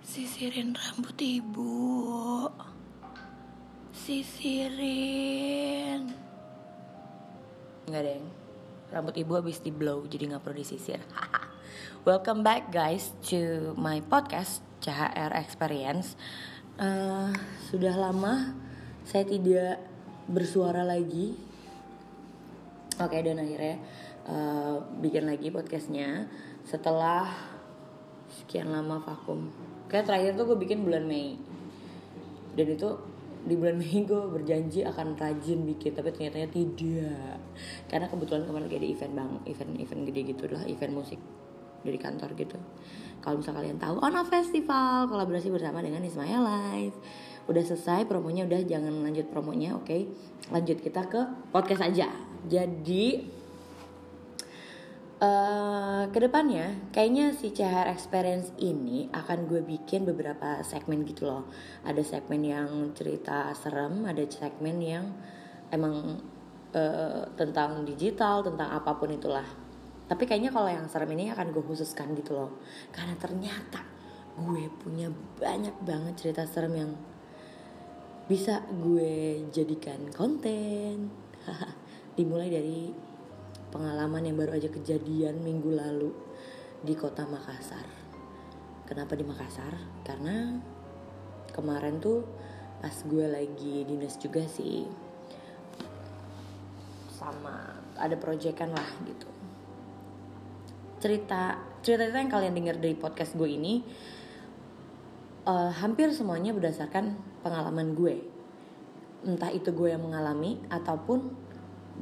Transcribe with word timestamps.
Sisirin 0.00 0.72
rambut 0.72 1.12
ibu. 1.20 2.48
Sisirin. 3.92 5.28
Enggak 7.84 8.02
deng. 8.08 8.24
Rambut 8.88 9.12
ibu 9.20 9.36
habis 9.36 9.60
di 9.60 9.68
blow 9.68 10.08
jadi 10.08 10.32
nggak 10.32 10.40
perlu 10.40 10.56
disisir. 10.64 11.04
Welcome 12.08 12.40
back 12.40 12.72
guys 12.72 13.12
to 13.28 13.76
my 13.76 14.00
podcast 14.00 14.64
CHR 14.80 15.36
Experience. 15.36 16.16
Uh, 16.80 17.36
Sudah 17.68 17.92
lama 17.92 18.56
saya 19.04 19.28
tidak 19.28 19.84
bersuara 20.32 20.80
lagi. 20.80 21.36
Oke 22.96 23.20
dan 23.20 23.36
akhirnya 23.36 23.76
uh, 24.28 24.80
bikin 25.00 25.24
lagi 25.24 25.48
podcastnya 25.48 26.28
Setelah 26.68 27.32
sekian 28.28 28.68
lama 28.72 29.00
vakum 29.00 29.69
kayak 29.90 30.06
terakhir 30.06 30.38
tuh 30.38 30.54
gue 30.54 30.58
bikin 30.62 30.86
bulan 30.86 31.04
Mei. 31.04 31.34
Dan 32.54 32.66
itu 32.70 32.88
di 33.44 33.54
bulan 33.58 33.76
Mei 33.76 34.04
gue 34.10 34.22
berjanji 34.30 34.86
akan 34.86 35.18
rajin 35.18 35.66
bikin 35.66 35.92
tapi 35.98 36.14
ternyata 36.14 36.46
tidak. 36.48 37.36
Karena 37.90 38.06
kebetulan 38.06 38.46
kemarin 38.46 38.66
kayak 38.70 38.80
ada 38.86 38.88
event 38.88 39.12
bang 39.18 39.30
event 39.50 39.72
event 39.82 40.00
gede 40.06 40.20
gitu 40.32 40.44
lah 40.54 40.62
event 40.70 40.92
musik 40.94 41.20
dari 41.82 41.98
kantor 41.98 42.30
gitu. 42.38 42.56
Kalau 43.20 43.36
misal 43.42 43.52
kalian 43.52 43.76
tahu 43.76 44.00
Ono 44.00 44.22
Festival 44.24 45.10
kolaborasi 45.10 45.52
bersama 45.52 45.84
dengan 45.84 46.00
Ismaya 46.00 46.40
Live. 46.40 46.96
Udah 47.50 47.60
selesai 47.66 48.06
promonya 48.06 48.46
udah 48.46 48.62
jangan 48.64 48.94
lanjut 49.02 49.26
promonya 49.28 49.74
oke? 49.74 49.84
Okay? 49.84 50.06
lanjut 50.50 50.82
kita 50.82 51.06
ke 51.06 51.20
podcast 51.54 51.86
aja. 51.86 52.10
Jadi 52.50 53.22
Uh, 55.20 56.08
ke 56.16 56.16
depannya 56.16 56.80
kayaknya 56.96 57.36
si 57.36 57.52
CHR 57.52 57.92
Experience 57.92 58.56
ini 58.56 59.04
akan 59.12 59.52
gue 59.52 59.60
bikin 59.60 60.08
beberapa 60.08 60.64
segmen 60.64 61.04
gitu 61.04 61.28
loh. 61.28 61.44
Ada 61.84 62.00
segmen 62.00 62.40
yang 62.40 62.96
cerita 62.96 63.52
serem 63.52 64.08
ada 64.08 64.24
segmen 64.24 64.80
yang 64.80 65.12
emang 65.68 66.24
uh, 66.72 67.28
tentang 67.36 67.84
digital 67.84 68.40
tentang 68.40 68.72
apa 68.72 68.96
pun 68.96 69.12
itulah. 69.12 69.44
Tapi 70.08 70.24
kayaknya 70.24 70.56
kalau 70.56 70.72
yang 70.72 70.88
serem 70.88 71.12
ini 71.12 71.28
akan 71.28 71.52
gue 71.52 71.64
khususkan 71.68 72.16
gitu 72.16 72.32
loh. 72.32 72.56
Karena 72.88 73.12
ternyata 73.20 73.84
gue 74.40 74.72
punya 74.80 75.12
banyak 75.36 75.84
banget 75.84 76.16
cerita 76.16 76.48
serem 76.48 76.80
yang 76.80 76.92
bisa 78.24 78.64
gue 78.72 79.44
jadikan 79.52 80.00
konten. 80.16 81.12
Dimulai 82.16 82.48
dari 82.48 83.09
pengalaman 83.70 84.26
yang 84.26 84.36
baru 84.36 84.58
aja 84.58 84.68
kejadian 84.68 85.40
minggu 85.40 85.70
lalu 85.70 86.10
di 86.82 86.94
kota 86.98 87.24
Makassar. 87.24 87.86
Kenapa 88.84 89.14
di 89.14 89.22
Makassar? 89.22 89.74
Karena 90.02 90.58
kemarin 91.54 92.02
tuh 92.02 92.26
pas 92.82 92.94
gue 93.06 93.26
lagi 93.28 93.86
dinas 93.86 94.16
juga 94.16 94.42
sih 94.48 94.88
sama 97.14 97.76
ada 98.00 98.16
proyekan 98.16 98.72
lah 98.72 98.90
gitu. 99.04 99.28
Cerita 101.00 101.60
cerita 101.84 102.08
cerita 102.08 102.18
yang 102.18 102.32
kalian 102.32 102.54
dengar 102.56 102.76
dari 102.80 102.96
podcast 102.96 103.36
gue 103.36 103.48
ini 103.48 103.84
uh, 105.44 105.70
hampir 105.70 106.10
semuanya 106.10 106.56
berdasarkan 106.56 107.14
pengalaman 107.44 107.92
gue. 107.92 108.24
Entah 109.20 109.52
itu 109.52 109.68
gue 109.76 109.92
yang 109.92 110.00
mengalami 110.00 110.56
ataupun 110.72 111.49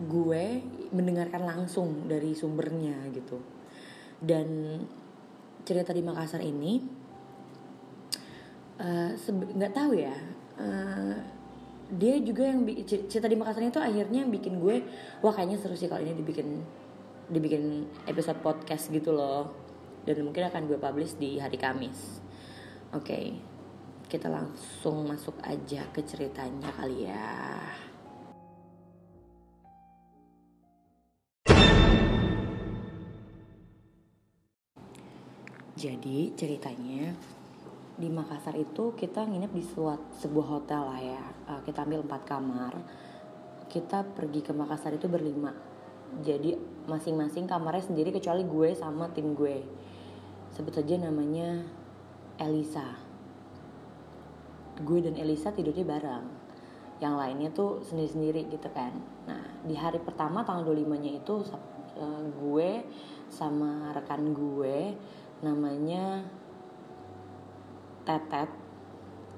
gue 0.06 0.62
mendengarkan 0.94 1.42
langsung 1.42 2.06
dari 2.06 2.36
sumbernya 2.38 2.94
gitu. 3.10 3.42
Dan 4.22 4.78
cerita 5.66 5.90
di 5.90 6.02
Makassar 6.02 6.40
ini 6.40 6.80
eh, 8.78 9.10
nggak 9.18 9.72
uh, 9.72 9.76
tahu 9.76 9.92
ya 10.00 10.16
uh, 10.56 11.16
dia 11.92 12.16
juga 12.24 12.48
yang 12.48 12.64
cerita 12.86 13.26
di 13.26 13.36
Makassar 13.36 13.64
itu 13.66 13.80
akhirnya 13.80 14.24
bikin 14.28 14.60
gue 14.62 14.84
wah 15.24 15.32
kayaknya 15.34 15.58
seru 15.58 15.74
sih 15.74 15.90
kalau 15.90 16.04
ini 16.04 16.14
dibikin 16.14 16.62
dibikin 17.28 17.84
episode 18.08 18.40
podcast 18.40 18.88
gitu 18.92 19.12
loh. 19.12 19.52
Dan 20.08 20.24
mungkin 20.24 20.48
akan 20.48 20.64
gue 20.64 20.80
publish 20.80 21.20
di 21.20 21.36
hari 21.36 21.60
Kamis. 21.60 22.24
Oke 22.96 23.04
okay, 23.04 23.24
kita 24.08 24.32
langsung 24.32 25.04
masuk 25.04 25.36
aja 25.44 25.84
ke 25.92 26.00
ceritanya 26.00 26.72
kali 26.72 27.04
ya 27.04 27.87
Jadi 35.78 36.34
ceritanya 36.34 37.14
di 37.94 38.10
Makassar 38.10 38.58
itu 38.58 38.98
kita 38.98 39.22
nginep 39.22 39.52
di 39.54 39.62
sebuah 40.18 40.46
hotel 40.50 40.82
lah 40.82 40.98
ya. 40.98 41.22
Uh, 41.46 41.62
kita 41.62 41.86
ambil 41.86 42.02
empat 42.02 42.26
kamar. 42.26 42.74
Kita 43.70 44.02
pergi 44.02 44.42
ke 44.42 44.50
Makassar 44.50 44.98
itu 44.98 45.06
berlima. 45.06 45.54
Jadi 46.18 46.58
masing-masing 46.90 47.46
kamarnya 47.46 47.86
sendiri 47.86 48.10
kecuali 48.10 48.42
gue 48.42 48.74
sama 48.74 49.06
tim 49.14 49.38
gue. 49.38 49.62
Sebut 50.50 50.74
saja 50.74 50.98
namanya 50.98 51.62
Elisa. 52.42 52.98
Gue 54.82 54.98
dan 54.98 55.14
Elisa 55.14 55.54
tidurnya 55.54 55.86
bareng. 55.86 56.26
Yang 56.98 57.14
lainnya 57.14 57.48
tuh 57.54 57.86
sendiri-sendiri 57.86 58.50
gitu 58.50 58.66
kan. 58.74 58.98
Nah 59.30 59.62
di 59.62 59.78
hari 59.78 60.02
pertama 60.02 60.42
tanggal 60.42 60.74
25-nya 60.74 61.22
itu 61.22 61.46
uh, 62.02 62.24
gue 62.34 62.82
sama 63.30 63.94
rekan 63.94 64.34
gue 64.34 64.98
namanya 65.42 66.24
Tetet 68.08 68.48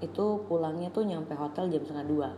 itu 0.00 0.46
pulangnya 0.46 0.88
tuh 0.94 1.02
nyampe 1.02 1.34
hotel 1.34 1.66
jam 1.68 1.82
setengah 1.82 2.06
dua. 2.06 2.28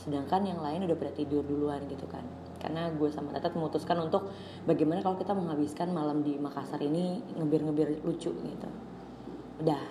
Sedangkan 0.00 0.42
yang 0.42 0.64
lain 0.64 0.88
udah 0.88 0.96
pada 0.96 1.12
tidur 1.12 1.44
duluan 1.44 1.84
gitu 1.86 2.08
kan. 2.08 2.24
Karena 2.56 2.88
gue 2.88 3.12
sama 3.12 3.36
Tetet 3.36 3.52
memutuskan 3.52 4.00
untuk 4.00 4.32
bagaimana 4.64 5.04
kalau 5.04 5.20
kita 5.20 5.36
menghabiskan 5.36 5.92
malam 5.92 6.24
di 6.24 6.40
Makassar 6.40 6.80
ini 6.80 7.20
ngebir-ngebir 7.36 8.00
lucu 8.00 8.32
gitu. 8.32 8.68
Udah. 9.60 9.84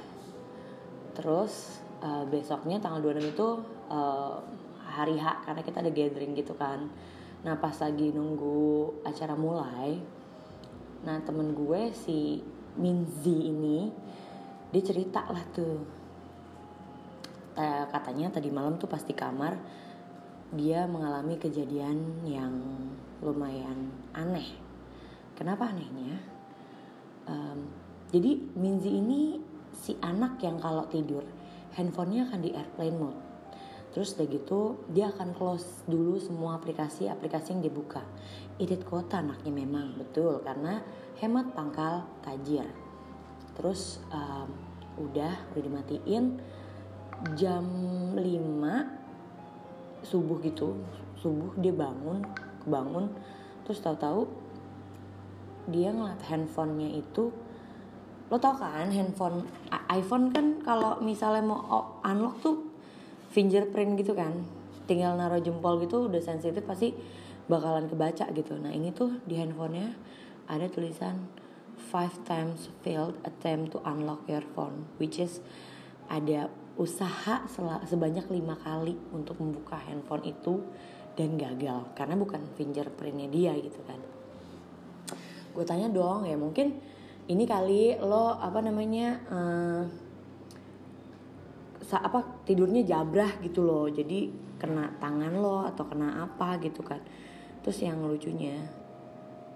Terus 1.13 1.77
uh, 2.01 2.25
besoknya 2.25 2.81
tanggal 2.81 3.13
26 3.13 3.37
itu 3.37 3.47
uh, 3.93 4.41
hari 4.81 5.21
H 5.21 5.45
karena 5.45 5.61
kita 5.61 5.77
ada 5.85 5.91
gathering 5.93 6.33
gitu 6.33 6.57
kan. 6.57 6.89
Nah 7.45 7.53
pas 7.61 7.77
lagi 7.77 8.09
nunggu 8.09 8.89
acara 9.05 9.37
mulai 9.37 10.01
nah 11.03 11.19
temen 11.19 11.51
gue 11.51 11.91
si 11.91 12.39
Minzi 12.77 13.53
ini 13.53 13.89
dia 14.73 14.83
cerita 14.83 15.25
lah 15.29 15.43
tuh. 15.53 15.77
Katanya 17.93 18.33
tadi 18.33 18.49
malam 18.49 18.81
tuh 18.81 18.89
pasti 18.89 19.13
kamar 19.13 19.53
dia 20.53 20.85
mengalami 20.89 21.37
kejadian 21.37 22.25
yang 22.25 22.53
lumayan 23.21 23.93
aneh. 24.13 24.53
Kenapa 25.33 25.69
anehnya? 25.69 26.17
Um, 27.25 27.69
jadi 28.13 28.37
Minzi 28.53 28.93
ini 28.93 29.41
si 29.73 29.97
anak 30.01 30.37
yang 30.45 30.61
kalau 30.61 30.85
tidur 30.85 31.25
handphonenya 31.73 32.29
akan 32.29 32.41
di 32.45 32.53
airplane 32.53 32.97
mode 32.99 33.32
terus 33.93 34.17
udah 34.17 34.25
gitu 34.25 34.59
dia 34.89 35.13
akan 35.13 35.37
close 35.37 35.85
dulu 35.85 36.17
semua 36.17 36.57
aplikasi-aplikasi 36.57 37.53
yang 37.53 37.61
dibuka. 37.61 38.01
Irit 38.57 38.81
kota 38.85 39.21
anaknya 39.21 39.53
memang 39.53 39.93
betul 40.01 40.41
karena 40.41 40.81
hemat 41.21 41.53
pangkal 41.53 42.01
tajir. 42.25 42.65
Terus 43.53 44.01
um, 44.09 44.49
udah 44.97 45.33
udah 45.53 45.61
dimatiin 45.61 46.41
jam 47.37 47.65
5 48.17 50.03
subuh 50.03 50.41
gitu 50.41 50.73
subuh 51.21 51.53
dia 51.61 51.71
bangun 51.71 52.25
kebangun. 52.65 53.13
Terus 53.63 53.79
tahu-tahu 53.79 54.25
dia 55.69 55.93
ngeliat 55.93 56.19
handphonenya 56.27 56.99
itu 56.99 57.31
lo 58.31 58.41
tau 58.41 58.57
kan 58.57 58.89
handphone 58.89 59.45
iPhone 59.93 60.33
kan 60.33 60.57
kalau 60.65 60.97
misalnya 61.05 61.45
mau 61.45 62.01
unlock 62.01 62.41
tuh 62.41 62.62
fingerprint 63.33 63.97
gitu 63.97 64.13
kan. 64.13 64.45
Tinggal 64.85 65.17
naruh 65.17 65.41
jempol 65.41 65.81
gitu 65.81 66.05
udah 66.05 66.21
sensitif 66.21 66.61
pasti 66.61 66.93
bakalan 67.49 67.89
kebaca 67.89 68.29
gitu. 68.31 68.55
Nah 68.61 68.69
ini 68.69 68.93
tuh 68.93 69.19
di 69.25 69.41
handphonenya 69.41 69.97
ada 70.45 70.69
tulisan 70.69 71.25
five 71.89 72.13
times 72.23 72.69
failed 72.85 73.17
attempt 73.25 73.73
to 73.73 73.81
unlock 73.83 74.23
your 74.29 74.45
phone 74.53 74.85
which 75.01 75.17
is 75.17 75.41
ada 76.07 76.47
usaha 76.77 77.45
sebanyak 77.85 78.25
lima 78.29 78.57
kali 78.61 78.93
untuk 79.13 79.41
membuka 79.41 79.81
handphone 79.81 80.23
itu 80.29 80.61
dan 81.17 81.33
gagal. 81.37 81.89
Karena 81.97 82.13
bukan 82.13 82.41
fingerprintnya 82.53 83.27
dia 83.29 83.53
gitu 83.57 83.81
kan. 83.85 83.99
Gue 85.53 85.65
tanya 85.65 85.89
dong 85.89 86.25
ya 86.25 86.33
mungkin 86.33 86.81
ini 87.29 87.45
kali 87.45 87.95
lo 88.01 88.35
apa 88.35 88.59
namanya 88.59 89.21
uh, 89.29 89.83
apa 91.91 92.43
tidurnya 92.47 92.87
jabrah 92.87 93.39
gitu 93.43 93.63
loh. 93.63 93.91
Jadi 93.91 94.31
kena 94.55 94.95
tangan 94.97 95.33
lo 95.35 95.67
atau 95.67 95.83
kena 95.83 96.23
apa 96.23 96.57
gitu 96.63 96.79
kan. 96.79 97.03
Terus 97.63 97.83
yang 97.83 98.03
lucunya 98.03 98.55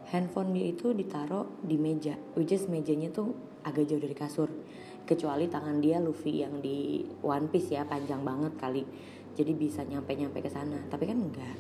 handphone 0.08 0.56
dia 0.56 0.72
itu 0.72 0.96
ditaruh 0.96 1.60
di 1.60 1.76
meja 1.76 2.16
which 2.40 2.56
is 2.56 2.64
mejanya 2.72 3.12
tuh 3.12 3.36
agak 3.64 3.88
jauh 3.88 4.00
dari 4.00 4.16
kasur. 4.16 4.50
Kecuali 5.08 5.48
tangan 5.48 5.80
dia 5.80 6.04
Luffy 6.04 6.44
yang 6.44 6.60
di 6.60 7.08
One 7.24 7.48
Piece 7.48 7.72
ya 7.72 7.88
panjang 7.88 8.24
banget 8.28 8.60
kali. 8.60 8.84
Jadi 9.38 9.52
bisa 9.56 9.88
nyampe 9.88 10.12
nyampe 10.16 10.44
ke 10.44 10.52
sana. 10.52 10.76
Tapi 10.92 11.04
kan 11.08 11.18
enggak. 11.20 11.58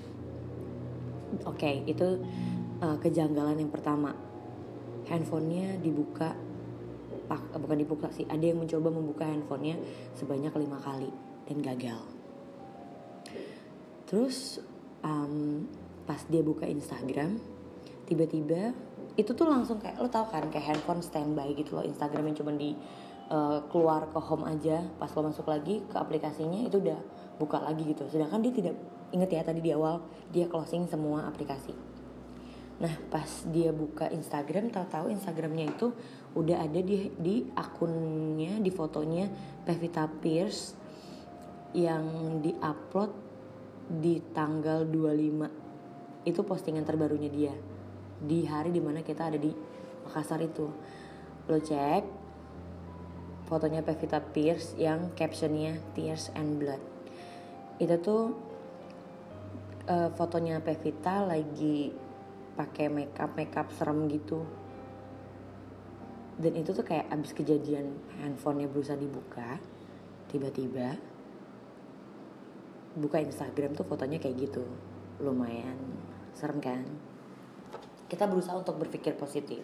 Oke 1.47 1.59
okay, 1.59 1.75
itu 1.87 2.23
uh, 2.83 2.97
kejanggalan 2.99 3.59
yang 3.59 3.71
pertama. 3.71 4.11
Handphonenya 5.07 5.79
dibuka 5.79 6.35
pak 7.27 7.53
eh, 7.53 7.59
bukan 7.59 7.77
dibuka 7.77 8.07
sih. 8.09 8.25
Ada 8.25 8.55
yang 8.55 8.59
mencoba 8.63 8.89
membuka 8.89 9.23
handphonenya 9.27 9.77
sebanyak 10.15 10.51
lima 10.55 10.79
kali 10.81 11.11
dan 11.47 11.57
gagal. 11.61 12.01
Terus 14.07 14.63
um, 15.03 15.67
pas 16.07 16.23
dia 16.31 16.39
buka 16.39 16.63
Instagram 16.63 17.39
tiba-tiba 18.07 18.71
itu 19.19 19.35
tuh 19.35 19.43
langsung 19.43 19.83
kayak 19.83 19.99
lo 19.99 20.07
tau 20.07 20.23
kan 20.31 20.47
kayak 20.47 20.75
handphone 20.75 21.03
standby 21.03 21.51
gitu 21.53 21.75
loh. 21.75 21.83
Instagram 21.83 22.31
yang 22.31 22.37
cuma 22.39 22.51
di 22.55 22.71
uh, 23.27 23.59
keluar 23.67 24.07
ke 24.07 24.19
home 24.23 24.47
aja. 24.47 24.87
Pas 24.95 25.11
lo 25.11 25.27
masuk 25.27 25.51
lagi 25.51 25.83
ke 25.85 25.95
aplikasinya 25.99 26.63
itu 26.63 26.79
udah 26.79 26.99
buka 27.35 27.59
lagi 27.59 27.83
gitu. 27.83 28.07
Sedangkan 28.07 28.39
dia 28.39 28.55
tidak 28.55 28.75
inget 29.11 29.29
ya 29.31 29.41
tadi 29.43 29.59
di 29.63 29.71
awal 29.71 30.03
dia 30.31 30.47
closing 30.47 30.87
semua 30.87 31.27
aplikasi 31.27 31.96
nah 32.77 32.93
pas 33.09 33.25
dia 33.49 33.73
buka 33.73 34.05
Instagram 34.13 34.69
tahu-tahu 34.69 35.09
Instagramnya 35.09 35.73
itu 35.73 35.89
udah 36.37 36.61
ada 36.61 36.77
di 36.77 37.09
di 37.17 37.49
akunnya 37.57 38.61
di 38.61 38.69
fotonya 38.69 39.25
Pevita 39.65 40.05
Pierce 40.05 40.77
yang 41.73 42.37
diupload 42.41 43.11
di 43.87 44.21
tanggal 44.35 44.85
25 44.85 45.67
itu 46.27 46.43
postingan 46.43 46.83
terbarunya 46.83 47.31
dia. 47.31 47.55
Di 48.19 48.43
hari 48.43 48.75
di 48.75 48.83
mana 48.83 48.99
kita 48.99 49.31
ada 49.31 49.39
di 49.39 49.47
Makassar 50.03 50.43
itu. 50.43 50.67
Lo 51.47 51.57
cek 51.63 52.03
fotonya 53.47 53.79
Pevita 53.79 54.19
Pierce 54.19 54.75
yang 54.75 55.15
captionnya 55.15 55.79
Tears 55.95 56.27
and 56.35 56.59
Blood. 56.59 56.83
Itu 57.79 57.95
tuh 58.03 58.23
uh, 59.87 60.11
fotonya 60.19 60.59
Pevita 60.59 61.23
lagi 61.23 61.95
pakai 62.57 62.89
makeup 62.89 63.37
makeup 63.37 63.69
serem 63.77 64.09
gitu. 64.09 64.41
Dan 66.37 66.53
itu 66.57 66.73
tuh 66.73 66.85
kayak 66.85 67.09
abis 67.13 67.33
kejadian 67.33 67.97
handphonenya 68.21 68.69
berusaha 68.69 68.97
dibuka 68.97 69.61
tiba-tiba 70.29 70.97
buka 72.97 73.21
Instagram 73.21 73.77
tuh 73.77 73.85
fotonya 73.85 74.17
kayak 74.17 74.49
gitu. 74.49 74.65
Lumayan 75.21 75.77
serem 76.33 76.57
kan? 76.57 76.85
Kita 78.09 78.25
berusaha 78.25 78.57
untuk 78.57 78.81
berpikir 78.81 79.13
positif 79.13 79.61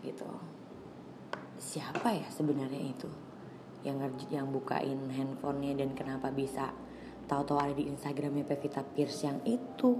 gitu. 0.00 0.28
Siapa 1.60 2.12
ya 2.12 2.28
sebenarnya 2.28 2.80
itu 2.80 3.08
yang 3.84 4.00
yang 4.32 4.48
bukain 4.48 5.12
handphonenya 5.12 5.84
dan 5.84 5.92
kenapa 5.92 6.32
bisa 6.32 6.72
tahu-tahu 7.28 7.56
ada 7.60 7.74
di 7.76 7.88
Instagramnya 7.88 8.44
Pevita 8.44 8.80
Pierce 8.84 9.28
yang 9.28 9.40
itu 9.44 9.96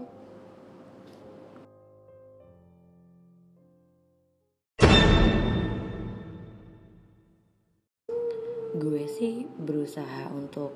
gue 8.74 9.06
sih 9.06 9.46
berusaha 9.46 10.30
untuk 10.34 10.74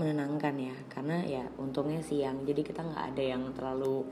menenangkan 0.00 0.56
ya 0.56 0.76
karena 0.88 1.20
ya 1.28 1.44
untungnya 1.60 2.00
siang 2.00 2.48
jadi 2.48 2.64
kita 2.64 2.80
nggak 2.80 3.04
ada 3.12 3.22
yang 3.36 3.52
terlalu 3.52 4.08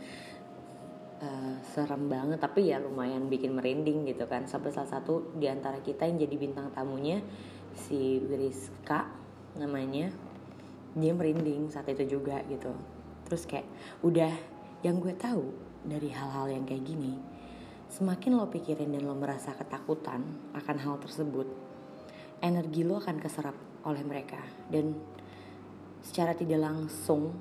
uh, 1.25 1.56
serem 1.72 2.12
banget 2.12 2.37
tapi 2.37 2.69
ya 2.69 2.76
lumayan 2.76 3.32
bikin 3.32 3.56
merinding 3.56 4.05
gitu 4.05 4.28
kan. 4.28 4.44
Sampai 4.44 4.76
salah 4.76 4.93
satu 4.93 5.32
di 5.32 5.49
antara 5.49 5.81
kita 5.81 6.05
yang 6.05 6.20
jadi 6.20 6.37
bintang 6.37 6.69
tamunya 6.76 7.25
si 7.72 8.20
Rizka 8.20 9.08
namanya 9.56 10.12
dia 10.93 11.12
merinding 11.16 11.72
saat 11.72 11.88
itu 11.88 12.20
juga 12.20 12.44
gitu. 12.44 12.76
Terus 13.25 13.49
kayak 13.49 13.69
udah 14.05 14.32
yang 14.84 15.00
gue 15.00 15.16
tahu 15.16 15.49
dari 15.88 16.12
hal-hal 16.12 16.52
yang 16.52 16.69
kayak 16.69 16.84
gini 16.84 17.38
semakin 17.88 18.37
lo 18.37 18.52
pikirin 18.52 18.93
dan 18.93 19.08
lo 19.08 19.16
merasa 19.16 19.56
ketakutan 19.56 20.20
akan 20.52 20.76
hal 20.76 20.96
tersebut 21.00 21.49
energi 22.43 22.87
lo 22.87 23.02
akan 23.02 23.17
keserap 23.19 23.56
oleh 23.87 24.02
mereka 24.02 24.38
dan 24.70 24.94
secara 26.02 26.35
tidak 26.35 26.62
langsung 26.62 27.35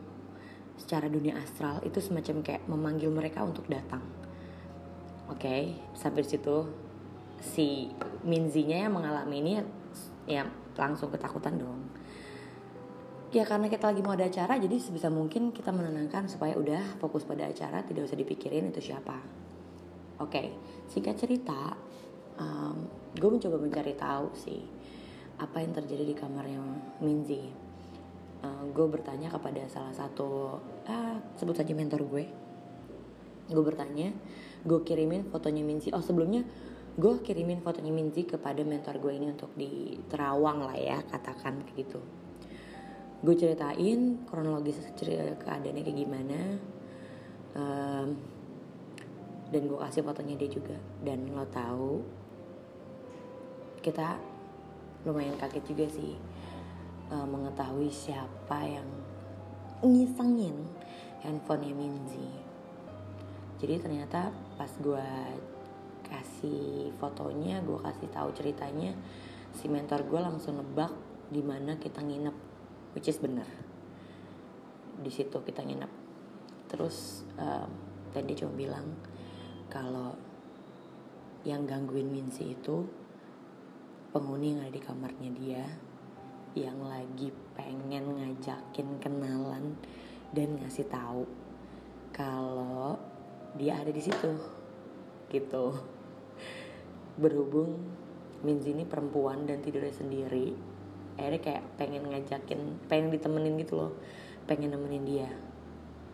secara 0.78 1.10
dunia 1.10 1.38
astral 1.38 1.82
itu 1.82 1.98
semacam 1.98 2.46
kayak 2.46 2.64
memanggil 2.70 3.10
mereka 3.10 3.42
untuk 3.42 3.66
datang. 3.66 4.02
Oke, 5.28 5.44
okay, 5.44 5.62
sampai 5.98 6.24
situ 6.24 6.70
si 7.42 7.92
Minzinya 8.24 8.88
yang 8.88 8.94
mengalami 8.96 9.44
ini 9.44 9.54
ya 10.30 10.48
langsung 10.78 11.12
ketakutan 11.12 11.58
dong. 11.58 11.82
Ya 13.36 13.44
karena 13.44 13.68
kita 13.68 13.92
lagi 13.92 14.00
mau 14.00 14.16
ada 14.16 14.24
acara 14.24 14.56
jadi 14.56 14.80
sebisa 14.80 15.12
mungkin 15.12 15.52
kita 15.52 15.76
menenangkan 15.76 16.32
supaya 16.32 16.56
udah 16.56 16.96
fokus 17.04 17.28
pada 17.28 17.44
acara 17.44 17.84
tidak 17.84 18.08
usah 18.08 18.16
dipikirin 18.16 18.72
itu 18.72 18.80
siapa. 18.80 19.20
Oke, 20.18 20.32
okay, 20.32 20.48
singkat 20.90 21.20
cerita, 21.20 21.76
um, 22.40 22.88
gue 23.14 23.30
mencoba 23.30 23.60
mencari 23.60 23.94
tahu 23.94 24.34
sih 24.34 24.77
apa 25.38 25.62
yang 25.62 25.74
terjadi 25.74 26.04
di 26.04 26.16
kamarnya 26.18 26.62
Minzi 27.02 27.68
uh, 28.44 28.64
gue 28.70 28.86
bertanya 28.90 29.32
kepada 29.32 29.66
salah 29.70 29.94
satu 29.94 30.60
ah 30.86 31.18
sebut 31.38 31.56
saja 31.58 31.74
mentor 31.74 32.06
gue. 32.06 32.26
Gue 33.48 33.64
bertanya 33.64 34.12
gue 34.68 34.80
kirimin 34.84 35.32
fotonya 35.32 35.64
Minzi 35.64 35.90
oh 35.96 36.04
sebelumnya 36.04 36.44
gue 36.98 37.14
kirimin 37.24 37.64
fotonya 37.64 37.94
Minzi 37.94 38.28
kepada 38.28 38.60
mentor 38.66 39.00
gue 39.00 39.14
ini 39.16 39.28
untuk 39.32 39.54
di 39.56 39.96
Terawang 40.10 40.68
lah 40.68 40.76
ya 40.76 41.00
katakan 41.08 41.64
gitu. 41.78 42.02
Gue 43.24 43.34
ceritain 43.34 44.22
kronologis 44.30 44.78
cerita 44.94 45.38
keadaannya 45.42 45.82
kayak 45.82 45.98
gimana 45.98 46.40
um, 47.58 48.08
dan 49.48 49.62
gue 49.64 49.80
kasih 49.80 50.04
fotonya 50.04 50.36
dia 50.36 50.50
juga. 50.52 50.78
Dan 51.02 51.32
lo 51.32 51.48
tahu 51.48 52.04
kita 53.80 54.37
lumayan 55.08 55.40
kaget 55.40 55.64
juga 55.64 55.88
sih 55.88 56.20
uh, 57.16 57.24
mengetahui 57.24 57.88
siapa 57.88 58.60
yang 58.68 58.88
ngisengin 59.80 60.68
handphonenya 61.24 61.76
Minzi. 61.80 62.28
Jadi 63.58 63.74
ternyata 63.82 64.30
pas 64.60 64.70
gue 64.78 65.10
kasih 66.06 66.94
fotonya, 67.02 67.64
gue 67.64 67.80
kasih 67.82 68.10
tahu 68.12 68.30
ceritanya, 68.36 68.94
si 69.56 69.66
mentor 69.72 70.06
gue 70.06 70.20
langsung 70.22 70.60
nebak 70.60 70.94
di 71.32 71.42
mana 71.42 71.76
kita 71.80 72.04
nginep, 72.04 72.36
which 72.94 73.10
is 73.10 73.18
bener. 73.18 73.48
Di 75.02 75.10
situ 75.10 75.40
kita 75.42 75.66
nginep. 75.66 75.92
Terus 76.68 77.24
um, 77.40 77.70
dan 78.14 78.24
cuma 78.34 78.54
bilang 78.56 78.88
kalau 79.70 80.16
yang 81.46 81.64
gangguin 81.64 82.10
Minzi 82.12 82.56
itu 82.56 82.88
penghuni 84.12 84.56
yang 84.56 84.62
ada 84.64 84.74
di 84.74 84.82
kamarnya 84.82 85.32
dia 85.36 85.64
yang 86.58 86.80
lagi 86.82 87.30
pengen 87.54 88.18
ngajakin 88.18 88.98
kenalan 88.98 89.78
dan 90.34 90.58
ngasih 90.58 90.90
tahu 90.90 91.28
kalau 92.10 92.98
dia 93.54 93.78
ada 93.78 93.94
di 93.94 94.02
situ 94.02 94.34
gitu. 95.30 95.76
Berhubung 97.18 97.78
Minzi 98.38 98.70
ini 98.70 98.86
perempuan 98.86 99.50
dan 99.50 99.66
tidurnya 99.66 99.94
sendiri 99.94 100.54
akhirnya 101.18 101.42
kayak 101.42 101.64
pengen 101.82 102.06
ngajakin 102.06 102.86
pengen 102.86 103.10
ditemenin 103.10 103.58
gitu 103.58 103.74
loh 103.82 103.94
pengen 104.46 104.74
nemenin 104.74 105.06
dia. 105.06 105.30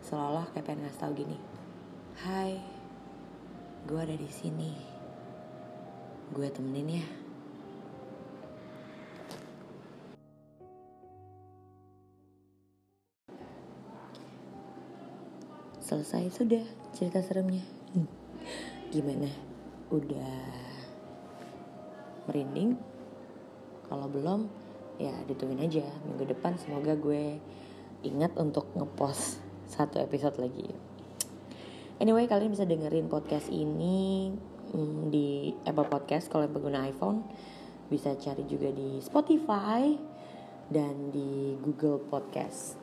Seolah 0.04 0.48
kayak 0.52 0.66
pengen 0.68 0.88
ngasih 0.88 1.02
tahu 1.04 1.12
gini 1.24 1.38
Hai 2.24 2.60
gue 3.84 4.00
ada 4.00 4.16
di 4.16 4.32
sini. 4.32 4.72
Gue 6.32 6.48
temenin 6.48 7.04
ya 7.04 7.23
selesai 15.94 16.34
sudah 16.34 16.66
cerita 16.98 17.22
seremnya. 17.22 17.62
Hmm. 17.94 18.10
gimana? 18.90 19.30
Udah 19.94 20.42
merinding? 22.26 22.74
Kalau 23.86 24.10
belum 24.10 24.50
ya 24.98 25.14
ditungguin 25.30 25.62
aja. 25.62 25.86
Minggu 26.10 26.34
depan 26.34 26.58
semoga 26.58 26.98
gue 26.98 27.38
ingat 28.02 28.34
untuk 28.42 28.74
ngepost 28.74 29.38
satu 29.70 30.02
episode 30.02 30.42
lagi. 30.42 30.66
Anyway 32.02 32.26
kalian 32.26 32.50
bisa 32.50 32.66
dengerin 32.66 33.06
podcast 33.06 33.54
ini 33.54 34.34
hmm, 34.74 35.14
di 35.14 35.54
Apple 35.62 35.94
Podcast. 35.94 36.26
Kalau 36.26 36.50
yang 36.50 36.58
pengguna 36.58 36.90
iPhone 36.90 37.22
bisa 37.94 38.18
cari 38.18 38.50
juga 38.50 38.74
di 38.74 38.98
Spotify 38.98 39.94
dan 40.74 41.14
di 41.14 41.54
Google 41.62 42.02
Podcast. 42.02 42.82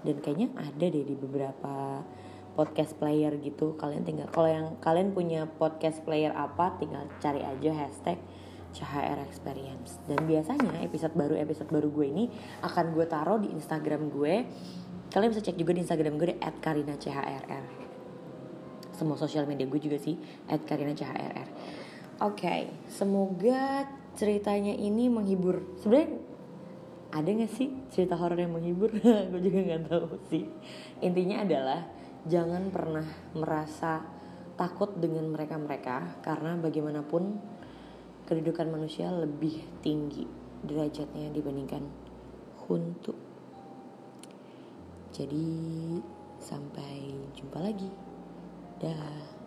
Dan 0.00 0.24
kayaknya 0.24 0.56
ada 0.56 0.88
deh 0.88 1.04
di 1.04 1.12
beberapa 1.12 2.00
podcast 2.54 2.98
player 2.98 3.34
gitu 3.40 3.78
kalian 3.78 4.02
tinggal 4.02 4.28
kalau 4.30 4.48
yang 4.50 4.66
kalian 4.82 5.14
punya 5.14 5.46
podcast 5.46 6.02
player 6.02 6.34
apa 6.34 6.76
tinggal 6.78 7.06
cari 7.22 7.42
aja 7.42 7.70
hashtag 7.74 8.18
CHR 8.70 9.18
Experience. 9.26 9.98
Dan 10.06 10.30
biasanya 10.30 10.78
episode 10.86 11.10
baru 11.18 11.34
episode 11.34 11.66
baru 11.74 11.90
gue 11.90 12.06
ini 12.06 12.24
akan 12.62 12.94
gue 12.94 13.02
taruh 13.02 13.42
di 13.42 13.50
Instagram 13.50 14.14
gue. 14.14 14.46
Kalian 15.10 15.34
bisa 15.34 15.42
cek 15.42 15.58
juga 15.58 15.74
di 15.74 15.82
Instagram 15.82 16.14
gue 16.22 16.28
di 16.30 16.36
@karina_chrr 16.38 17.82
semua 18.94 19.16
sosial 19.16 19.48
media 19.48 19.64
gue 19.64 19.80
juga 19.80 19.96
sih 19.96 20.12
@karina_chrr 20.44 21.48
oke 22.20 22.36
okay, 22.36 22.68
semoga 22.92 23.88
ceritanya 24.14 24.76
ini 24.76 25.08
menghibur. 25.08 25.64
Sebenarnya 25.80 26.20
ada 27.10 27.26
gak 27.26 27.52
sih 27.56 27.72
cerita 27.90 28.14
horor 28.14 28.38
yang 28.38 28.54
menghibur? 28.54 28.92
Gue 29.30 29.40
juga 29.42 29.58
nggak 29.66 29.82
tahu 29.90 30.14
sih. 30.30 30.46
Intinya 31.02 31.42
adalah 31.42 31.90
jangan 32.28 32.68
pernah 32.68 33.06
merasa 33.32 34.04
takut 34.60 34.92
dengan 35.00 35.24
mereka-mereka 35.32 36.20
karena 36.20 36.52
bagaimanapun 36.60 37.40
kedudukan 38.28 38.68
manusia 38.68 39.08
lebih 39.08 39.64
tinggi 39.80 40.28
derajatnya 40.60 41.32
dibandingkan 41.32 41.88
huntu. 42.68 43.16
Jadi 45.16 45.48
sampai 46.38 47.16
jumpa 47.32 47.58
lagi. 47.58 47.90
Dah. 48.80 49.40